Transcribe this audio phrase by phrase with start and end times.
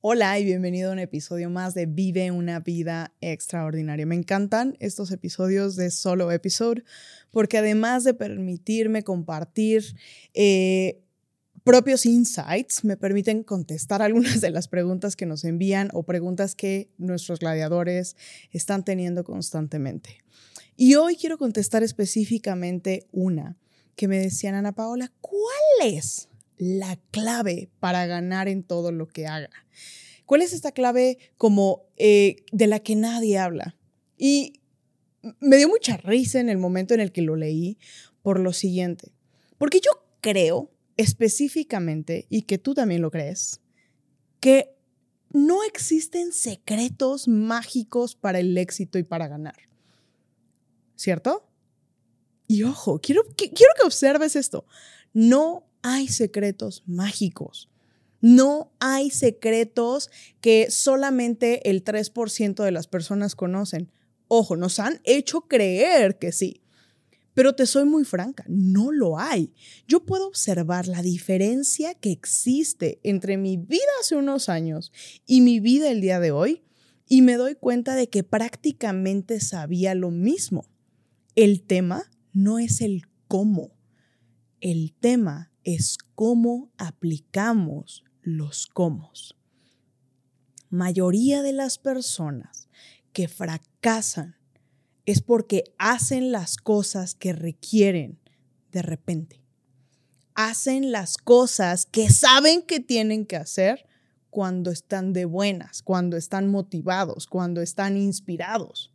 [0.00, 4.06] Hola y bienvenido a un episodio más de Vive una vida extraordinaria.
[4.06, 6.84] Me encantan estos episodios de solo episode
[7.32, 9.96] porque además de permitirme compartir
[10.34, 11.00] eh,
[11.64, 16.92] propios insights, me permiten contestar algunas de las preguntas que nos envían o preguntas que
[16.96, 18.14] nuestros gladiadores
[18.52, 20.22] están teniendo constantemente.
[20.76, 23.56] Y hoy quiero contestar específicamente una
[23.96, 29.26] que me decían, Ana Paola, ¿cuál es la clave para ganar en todo lo que
[29.26, 29.50] haga.
[30.26, 33.76] ¿Cuál es esta clave como eh, de la que nadie habla?
[34.18, 34.60] Y
[35.40, 37.78] me dio mucha risa en el momento en el que lo leí
[38.22, 39.12] por lo siguiente.
[39.56, 43.60] Porque yo creo específicamente, y que tú también lo crees,
[44.40, 44.74] que
[45.30, 49.56] no existen secretos mágicos para el éxito y para ganar.
[50.96, 51.48] ¿Cierto?
[52.48, 54.66] Y ojo, quiero que, quiero que observes esto.
[55.12, 57.68] No hay secretos mágicos.
[58.20, 63.92] No hay secretos que solamente el 3% de las personas conocen.
[64.26, 66.62] Ojo, nos han hecho creer que sí.
[67.34, 69.54] Pero te soy muy franca, no lo hay.
[69.86, 74.90] Yo puedo observar la diferencia que existe entre mi vida hace unos años
[75.24, 76.64] y mi vida el día de hoy
[77.06, 80.68] y me doy cuenta de que prácticamente sabía lo mismo.
[81.36, 83.70] El tema no es el cómo.
[84.60, 89.36] El tema es cómo aplicamos los cómo.
[90.70, 92.70] Mayoría de las personas
[93.12, 94.36] que fracasan
[95.04, 98.18] es porque hacen las cosas que requieren
[98.72, 99.42] de repente.
[100.34, 103.84] Hacen las cosas que saben que tienen que hacer
[104.30, 108.90] cuando están de buenas, cuando están motivados, cuando están inspirados.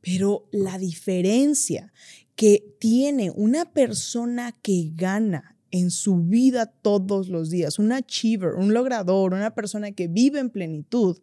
[0.00, 1.92] Pero la diferencia
[2.34, 8.72] que tiene una persona que gana en su vida todos los días, un achiever, un
[8.72, 11.18] logrador, una persona que vive en plenitud,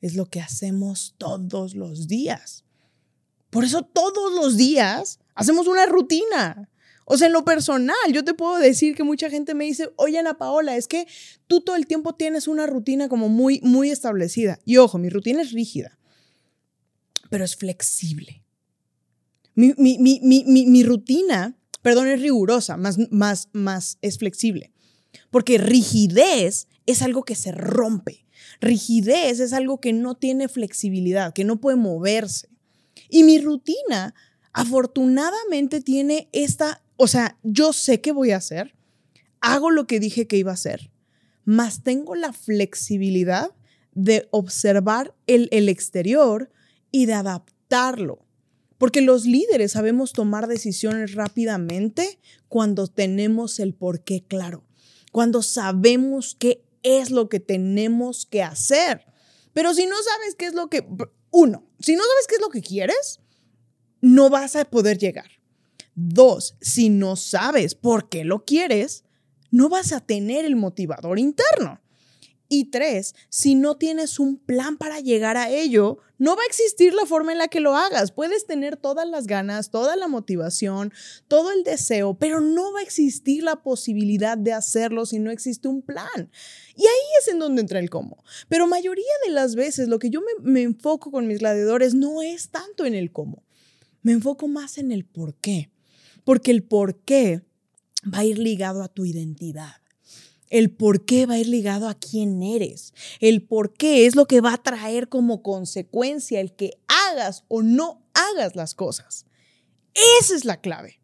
[0.00, 2.64] es lo que hacemos todos los días.
[3.50, 6.68] Por eso todos los días hacemos una rutina.
[7.04, 10.18] O sea, en lo personal, yo te puedo decir que mucha gente me dice, oye
[10.18, 11.06] Ana Paola, es que
[11.46, 14.60] tú todo el tiempo tienes una rutina como muy, muy establecida.
[14.66, 15.98] Y ojo, mi rutina es rígida,
[17.30, 18.44] pero es flexible.
[19.54, 24.72] Mi, mi, mi, mi rutina perdón, es rigurosa, más, más, más es flexible.
[25.30, 28.26] Porque rigidez es algo que se rompe.
[28.60, 32.48] Rigidez es algo que no tiene flexibilidad, que no puede moverse.
[33.08, 34.14] Y mi rutina,
[34.52, 38.74] afortunadamente, tiene esta, o sea, yo sé qué voy a hacer,
[39.40, 40.90] hago lo que dije que iba a hacer,
[41.44, 43.50] más tengo la flexibilidad
[43.92, 46.50] de observar el, el exterior
[46.90, 48.27] y de adaptarlo.
[48.78, 52.18] Porque los líderes sabemos tomar decisiones rápidamente
[52.48, 54.64] cuando tenemos el porqué claro,
[55.12, 59.04] cuando sabemos qué es lo que tenemos que hacer.
[59.52, 60.86] Pero si no sabes qué es lo que,
[61.30, 63.20] uno, si no sabes qué es lo que quieres,
[64.00, 65.30] no vas a poder llegar.
[65.94, 69.04] Dos, si no sabes por qué lo quieres,
[69.50, 71.80] no vas a tener el motivador interno.
[72.50, 76.94] Y tres, si no tienes un plan para llegar a ello, no va a existir
[76.94, 78.10] la forma en la que lo hagas.
[78.10, 80.92] Puedes tener todas las ganas, toda la motivación,
[81.28, 85.68] todo el deseo, pero no va a existir la posibilidad de hacerlo si no existe
[85.68, 86.30] un plan.
[86.74, 88.24] Y ahí es en donde entra el cómo.
[88.48, 92.48] Pero mayoría de las veces lo que yo me, enfoco con mis gladiadores no es
[92.48, 93.44] tanto en el cómo.
[94.02, 95.70] Me enfoco más en el por qué.
[96.24, 97.42] Porque el por qué
[98.12, 99.76] va a ir ligado a tu identidad.
[100.50, 102.94] El por qué va a ir ligado a quién eres.
[103.20, 107.62] El por qué es lo que va a traer como consecuencia el que hagas o
[107.62, 109.26] no hagas las cosas.
[110.20, 111.00] Esa es la clave.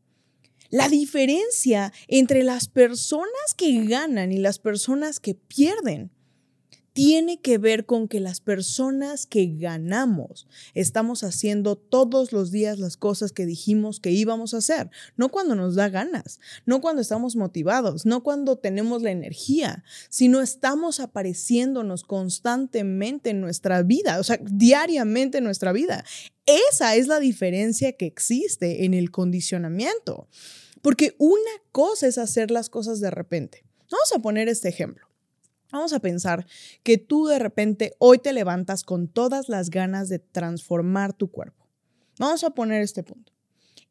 [0.70, 6.10] La diferencia entre las personas que ganan y las personas que pierden
[6.94, 12.96] tiene que ver con que las personas que ganamos estamos haciendo todos los días las
[12.96, 17.34] cosas que dijimos que íbamos a hacer, no cuando nos da ganas, no cuando estamos
[17.34, 24.38] motivados, no cuando tenemos la energía, sino estamos apareciéndonos constantemente en nuestra vida, o sea,
[24.40, 26.04] diariamente en nuestra vida.
[26.46, 30.28] Esa es la diferencia que existe en el condicionamiento,
[30.80, 31.40] porque una
[31.72, 33.64] cosa es hacer las cosas de repente.
[33.90, 35.08] Vamos a poner este ejemplo.
[35.74, 36.46] Vamos a pensar
[36.84, 41.66] que tú de repente hoy te levantas con todas las ganas de transformar tu cuerpo.
[42.20, 43.32] Vamos a poner este punto.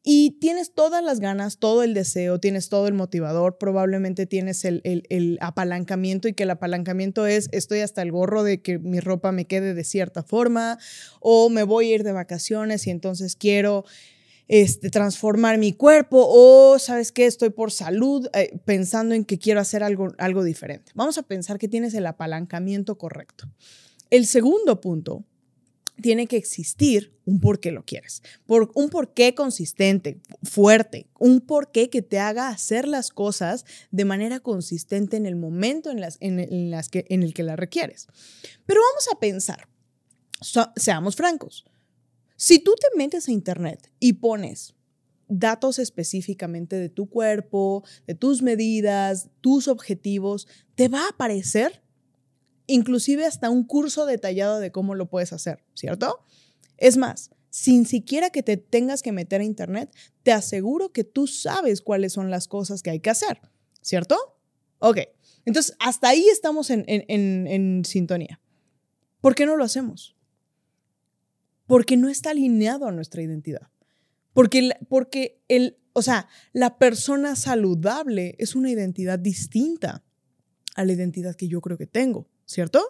[0.02, 5.38] Y tienes todas las ganas, todo el deseo, tienes todo el motivador, probablemente tienes el,
[5.42, 9.46] apalancamiento y que el apalancamiento es estoy hasta el gorro de que mi ropa me
[9.46, 10.78] quede de cierta forma
[11.20, 13.84] o me voy a ir de vacaciones y entonces quiero
[14.48, 17.26] este, transformar mi cuerpo o, ¿sabes qué?
[17.26, 20.92] Estoy por salud eh, pensando en que quiero hacer algo, algo diferente.
[20.94, 23.48] Vamos a pensar que tienes el apalancamiento correcto.
[24.10, 25.24] El segundo punto
[26.00, 31.40] tiene que existir un por qué lo quieres, por, un por qué consistente, fuerte, un
[31.40, 36.00] por qué que te haga hacer las cosas de manera consistente en el momento en,
[36.00, 38.08] las, en, las que, en el que las requieres.
[38.66, 39.68] Pero vamos a pensar,
[40.76, 41.64] seamos francos,
[42.36, 44.74] si tú te metes a internet y pones
[45.28, 51.82] datos específicamente de tu cuerpo, de tus medidas, tus objetivos, te va a aparecer
[52.66, 56.20] inclusive hasta un curso detallado de cómo lo puedes hacer, ¿cierto?
[56.76, 61.26] Es más, sin siquiera que te tengas que meter a internet, te aseguro que tú
[61.26, 63.40] sabes cuáles son las cosas que hay que hacer,
[63.80, 64.16] ¿cierto?
[64.78, 64.98] Ok,
[65.44, 68.40] entonces hasta ahí estamos en, en sintonía.
[69.20, 70.13] ¿Por qué no lo hacemos?
[71.66, 73.68] Porque no está alineado a nuestra identidad.
[74.32, 80.04] Porque, porque el, o sea, la persona saludable es una identidad distinta
[80.74, 82.82] a la identidad que yo creo que tengo, ¿cierto?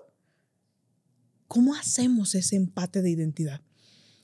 [1.46, 3.60] ¿Cómo hacemos ese empate de identidad?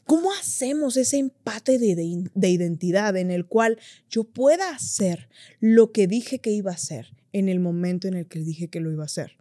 [0.05, 1.95] ¿Cómo hacemos ese empate de,
[2.35, 5.29] de, identidad en el cual yo pueda hacer
[5.61, 8.81] lo que dije que iba a hacer en el momento en el que dije que
[8.81, 9.37] lo iba a hacer?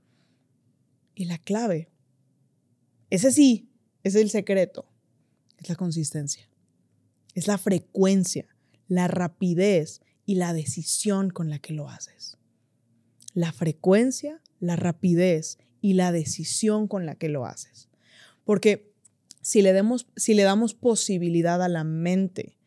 [1.15, 1.89] Y la clave,
[3.09, 3.71] ese sí,
[4.03, 4.88] es el secreto,
[5.59, 6.47] es la consistencia.
[7.35, 8.47] Es la frecuencia,
[8.87, 12.37] la rapidez y la decisión con la que lo haces.
[13.33, 17.89] La frecuencia, la rapidez y la decisión con la que lo haces.
[18.43, 18.91] Porque
[19.41, 22.57] si le, demos, si le damos posibilidad a la mente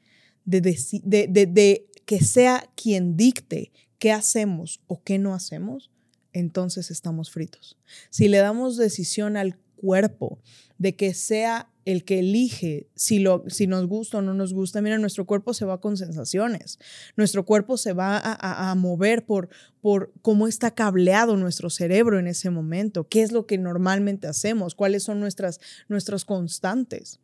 [0.45, 5.91] de, de, que sea quien dicte qué hacemos o qué no hacemos,
[6.33, 7.79] entonces estamos fritos.
[8.11, 10.39] Si le damos decisión al cuerpo
[10.79, 14.81] de que sea el que elige si, lo, si nos gusta o no nos gusta.
[14.81, 16.79] Mira, nuestro cuerpo se va con sensaciones,
[17.17, 19.49] nuestro cuerpo se va a, mover por,
[19.81, 24.77] por cómo está cableado nuestro cerebro en ese momento, qué es lo que normalmente hacemos,
[24.77, 25.59] cuáles son nuestras,
[25.89, 27.19] nuestras constantes.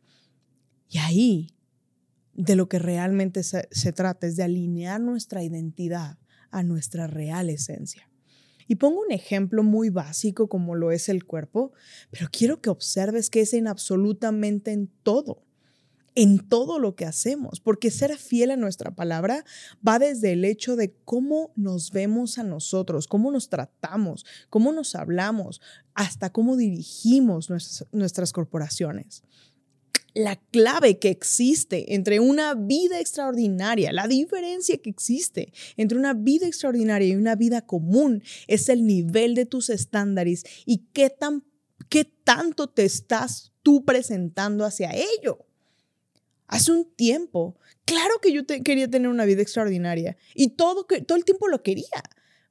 [0.89, 1.55] Y ahí,
[2.33, 6.17] de lo que realmente se trata es de alinear nuestra identidad
[6.51, 8.08] a nuestra real esencia.
[8.69, 11.73] Y pongo un ejemplo muy básico como lo es el cuerpo,
[12.11, 15.43] pero quiero que observes que es en absolutamente en todo
[16.15, 19.45] en todo lo que hacemos, porque ser fiel a nuestra palabra
[19.87, 24.95] va desde el hecho de cómo nos vemos a nosotros, cómo nos tratamos, cómo nos
[24.95, 25.61] hablamos,
[25.93, 29.23] hasta cómo dirigimos nuestras, nuestras corporaciones
[30.13, 36.47] la clave que existe entre una vida extraordinaria, la diferencia que existe entre una vida
[36.47, 41.43] extraordinaria y una vida común es el nivel de tus estándares y qué, tan,
[41.89, 45.45] qué tanto te estás tú presentando hacia ello.
[46.47, 51.25] Hace un tiempo, claro que yo quería tener una vida extraordinaria y todo, todo el
[51.25, 52.03] tiempo lo quería.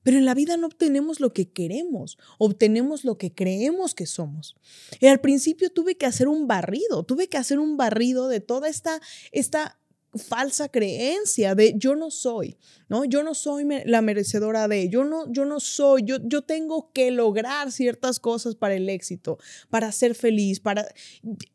[0.03, 4.57] Pero en la vida no obtenemos lo que queremos, obtenemos lo que creemos que somos.
[5.01, 8.69] Y al principio tuve que hacer un barrido, tuve que hacer un barrido de toda
[8.69, 9.01] esta,
[9.33, 9.79] esta
[10.17, 12.57] falsa creencia de yo no soy,
[12.89, 13.05] ¿no?
[13.05, 17.11] Yo no soy la merecedora de, yo no, yo no soy, yo, yo tengo que
[17.11, 19.39] lograr ciertas cosas para el éxito,
[19.69, 20.89] para ser feliz, para...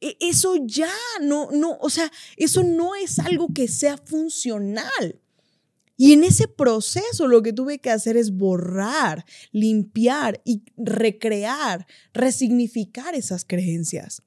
[0.02, 5.20] E, eso ya no, no, o sea, eso no es algo que sea funcional.
[5.96, 13.14] Y en ese proceso lo que tuve que hacer es borrar, limpiar y recrear, resignificar
[13.14, 14.24] esas creencias,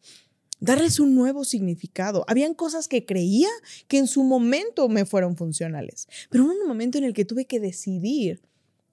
[0.60, 2.24] darles un nuevo significado.
[2.28, 3.48] Habían cosas que creía
[3.88, 7.46] que en su momento me fueron funcionales, pero hubo un momento en el que tuve
[7.46, 8.42] que decidir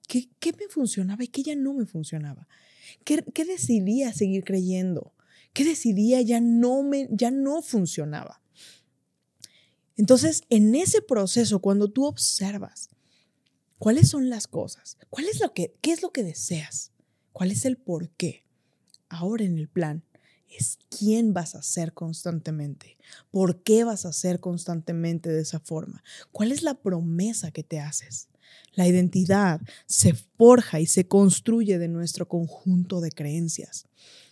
[0.08, 2.48] qué, me funcionaba y qué ya no me funcionaba.
[3.04, 5.14] ¿Qué, qué decidía seguir creyendo?
[5.52, 8.43] ¿Qué decidía ya no, me, ya no funcionaba?
[9.96, 12.90] Entonces, en ese proceso, cuando tú observas
[13.78, 16.92] cuáles son las cosas, cuál es lo que, qué es lo que deseas,
[17.32, 18.44] cuál es el por qué,
[19.08, 20.04] ahora en el plan
[20.48, 22.96] es quién vas a ser constantemente,
[23.30, 27.80] por qué vas a ser constantemente de esa forma, cuál es la promesa que te
[27.80, 28.28] haces.
[28.74, 33.86] La identidad se forja y se construye de nuestro conjunto de creencias.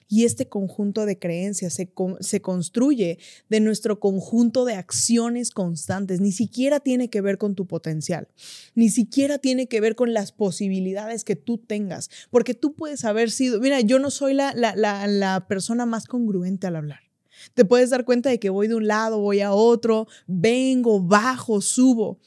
[0.08, 3.18] Y este conjunto de creencias se, se, construye
[3.48, 6.20] de nuestro conjunto de acciones constantes.
[6.20, 8.28] Ni siquiera tiene que ver con tu potencial.
[8.74, 12.10] Ni siquiera tiene que ver con las posibilidades que tú tengas.
[12.30, 16.06] Porque tú puedes haber sido, mira, yo no soy la, la, la, la persona más
[16.06, 17.00] congruente al hablar.
[17.54, 21.60] Te puedes dar cuenta de que voy de un lado, voy a otro, vengo, bajo,
[21.60, 22.18] subo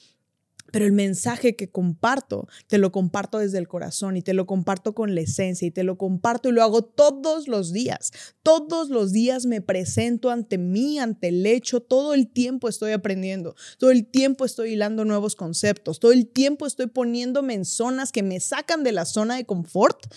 [0.75, 4.93] pero el mensaje que comparto, te lo comparto desde el corazón y te lo comparto
[4.93, 8.11] con la esencia y te lo comparto y lo hago todos los días.
[8.43, 13.55] Todos los días me presento ante mí, ante el hecho, todo el tiempo estoy aprendiendo,
[13.77, 18.21] todo el tiempo estoy hilando nuevos conceptos, todo el tiempo estoy poniéndome en zonas que
[18.21, 20.13] me sacan de la zona de confort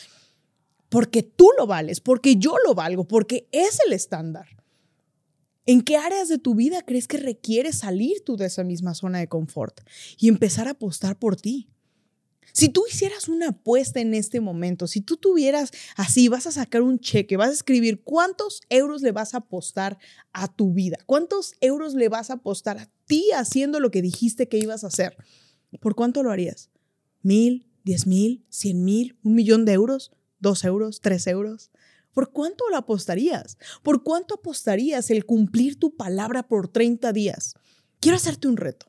[0.89, 4.49] porque tú lo vales, porque yo lo valgo, porque es el estándar.
[5.69, 9.19] ¿En qué áreas de tu vida crees que requieres salir tú de esa misma zona
[9.19, 9.83] de confort
[10.17, 11.69] y empezar a apostar por ti?
[12.55, 16.81] Si tú hicieras una apuesta en este momento, si tú tuvieras así, vas a sacar
[16.81, 19.99] un cheque, vas a escribir cuántos euros le vas a apostar
[20.33, 24.49] a tu vida, cuántos euros le vas a apostar a ti haciendo lo que dijiste
[24.49, 25.19] que ibas a hacer,
[25.83, 26.71] ¿por cuánto lo harías?
[27.21, 31.71] ¿Mil, diez mil, cien mil, un millón de euros, dos euros, tres euros?
[32.13, 33.59] ¿Por cuánto lo apostarías?
[33.83, 37.55] ¿Por cuánto apostarías el cumplir tu palabra por 30 días?
[38.01, 38.87] Quiero hacerte un reto.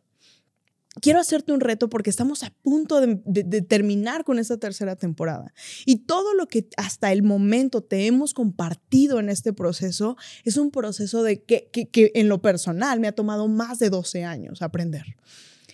[1.01, 5.53] Quiero hacerte un reto porque estamos a punto de, terminar con esta tercera temporada.
[5.85, 10.71] Y todo lo que hasta el momento te hemos compartido en este proceso es un
[10.71, 15.15] proceso de que, que en lo personal me ha tomado más de 12 años aprender.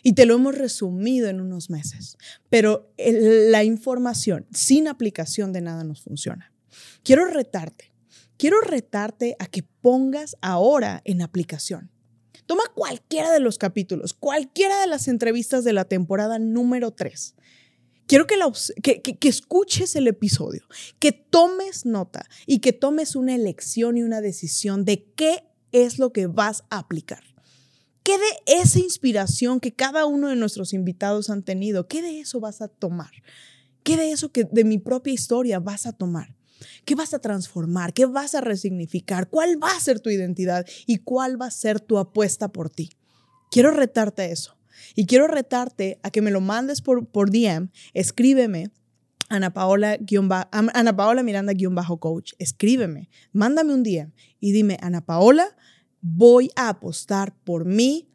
[0.03, 2.17] Y te lo hemos resumido en unos meses.
[2.49, 6.54] Pero la información sin aplicación de nada nos funciona.
[7.05, 7.93] Quiero retarte,
[8.35, 11.91] quiero retarte a que pongas ahora en aplicación.
[12.47, 17.35] Toma cualquiera de los capítulos, cualquiera de las entrevistas de la temporada número 3.
[18.07, 18.39] Quiero que,
[19.19, 20.63] que, escuches el episodio,
[20.97, 26.11] que tomes nota y que tomes una elección y una decisión de qué es lo
[26.11, 27.23] que vas a aplicar.
[28.01, 32.39] ¿Qué de esa inspiración que cada uno de nuestros invitados han tenido, qué de eso
[32.39, 33.11] vas a tomar?
[33.83, 36.35] ¿Qué de eso que de mi propia historia vas a tomar?
[36.85, 37.93] ¿Qué vas a transformar?
[37.93, 39.29] ¿Qué vas a resignificar?
[39.29, 40.65] ¿Cuál va a ser tu identidad?
[40.85, 42.91] ¿Y cuál va a ser tu apuesta por ti?
[43.51, 44.57] Quiero retarte a eso.
[44.95, 48.71] Y quiero retarte a que me lo mandes por, por DM, escríbeme
[49.29, 49.97] Ana Paola,
[50.51, 55.55] Ana Paola Miranda-coach, escríbeme, mándame un DM y dime, Ana Paola,
[56.01, 58.07] voy a apostar por mi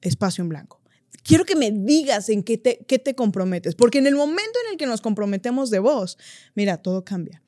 [0.00, 0.80] espacio en blanco.
[1.22, 4.72] Quiero que me digas en qué te, qué te comprometes, porque en el momento en
[4.72, 6.18] el que nos comprometemos de vos,
[6.54, 7.41] mira, todo cambia.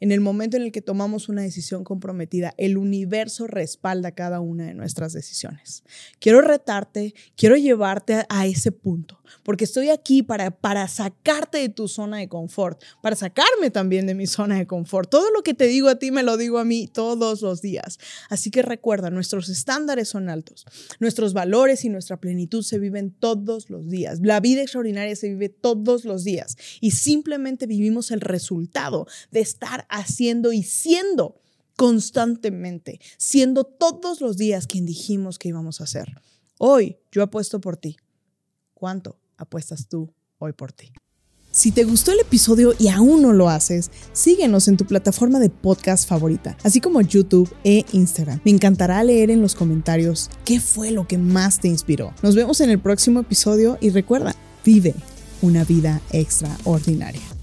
[0.00, 4.64] En el momento en el que tomamos una decisión comprometida, el universo respalda cada una
[4.64, 5.84] de nuestras decisiones.
[6.18, 11.86] Quiero retarte, quiero llevarte a ese punto, porque estoy aquí para, para sacarte de tu
[11.86, 15.10] zona de confort, para sacarme también de mi zona de confort.
[15.10, 17.98] Todo lo que te digo a ti me lo digo a mí todos los días.
[18.30, 20.64] Así que recuerda, nuestros estándares son altos,
[20.98, 24.20] nuestros valores y nuestra plenitud se viven todos los días.
[24.22, 29.86] La vida extraordinaria se vive todos los días y simplemente vivimos el resultado de estar
[29.90, 31.40] haciendo y siendo
[31.76, 36.14] constantemente, siendo todos los días quien dijimos que íbamos a hacer.
[36.58, 37.96] Hoy yo apuesto por ti.
[38.74, 40.92] ¿Cuánto apuestas tú hoy por ti?
[41.52, 45.50] Si te gustó el episodio y aún no lo haces, síguenos en tu plataforma de
[45.50, 48.40] podcast favorita, así como YouTube e Instagram.
[48.44, 52.14] Me encantará leer en los comentarios qué fue lo que más te inspiró.
[52.22, 54.94] Nos vemos en el próximo episodio y recuerda, vive
[55.42, 57.39] una vida extraordinaria.